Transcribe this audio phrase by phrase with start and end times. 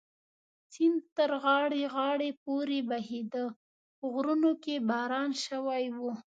[0.71, 3.45] سیند تر غاړې غاړې پورې بهېده،
[3.97, 5.97] په غرونو کې باران شوی و.